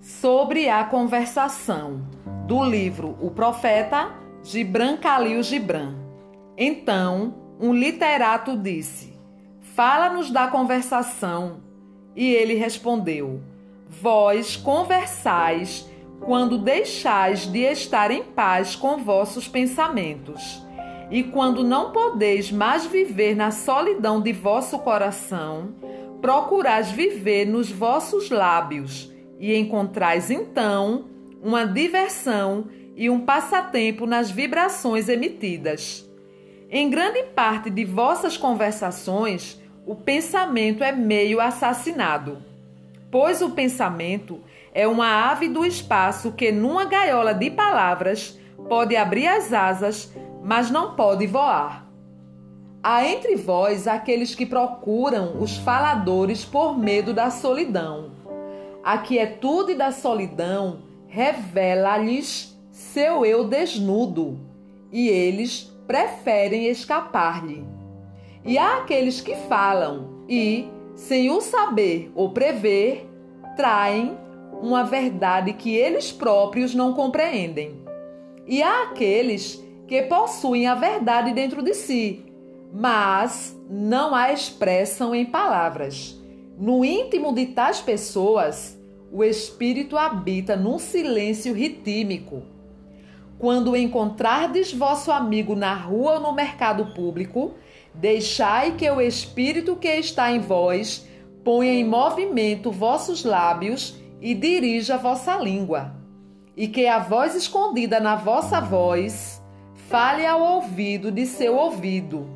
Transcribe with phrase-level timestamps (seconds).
[0.00, 2.02] Sobre a conversação,
[2.46, 4.10] do livro O Profeta,
[4.42, 5.94] Gibran Khalil Gibran.
[6.58, 9.18] Então, um literato disse:
[9.60, 11.60] Fala-nos da conversação.
[12.16, 13.40] E ele respondeu:
[13.88, 15.88] Vós conversais
[16.20, 20.66] quando deixais de estar em paz com vossos pensamentos,
[21.10, 25.74] e quando não podeis mais viver na solidão de vosso coração,
[26.22, 31.06] procurais viver nos vossos lábios, e encontrais então
[31.42, 36.08] uma diversão e um passatempo nas vibrações emitidas.
[36.70, 42.44] Em grande parte de vossas conversações, o pensamento é meio assassinado,
[43.10, 44.40] pois o pensamento
[44.72, 50.70] é uma ave do espaço que, numa gaiola de palavras, pode abrir as asas, mas
[50.70, 51.86] não pode voar.
[52.82, 58.12] Há entre vós aqueles que procuram os faladores por medo da solidão.
[58.82, 64.38] A quietude da solidão revela-lhes seu eu desnudo,
[64.90, 67.64] e eles preferem escapar-lhe.
[68.44, 73.06] E há aqueles que falam e, sem o saber ou prever,
[73.56, 74.16] traem
[74.62, 77.78] uma verdade que eles próprios não compreendem.
[78.46, 82.24] E há aqueles que possuem a verdade dentro de si,
[82.72, 86.16] mas não a expressam em palavras.
[86.56, 88.78] No íntimo de tais pessoas,
[89.10, 92.44] o espírito habita num silêncio ritímico.
[93.36, 97.54] Quando encontrardes vosso amigo na rua ou no mercado público,
[97.92, 101.04] deixai que o espírito que está em vós
[101.42, 105.92] ponha em movimento vossos lábios e dirija vossa língua,
[106.56, 109.39] e que a voz escondida na vossa voz
[109.90, 112.30] fale ao ouvido de seu ouvido,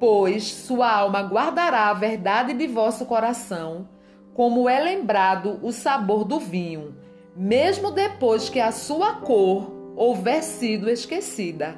[0.00, 3.88] pois sua alma guardará a verdade de vosso coração,
[4.34, 6.96] como é lembrado o sabor do vinho,
[7.36, 11.76] mesmo depois que a sua cor houver sido esquecida,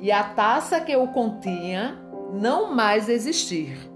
[0.00, 2.02] e a taça que o continha
[2.32, 3.91] não mais existir.